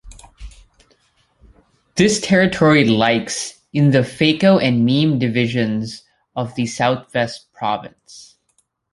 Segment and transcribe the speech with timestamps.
[1.93, 6.03] This territory likes in the Fako and Meme divisions
[6.35, 8.35] of the Southwest Province.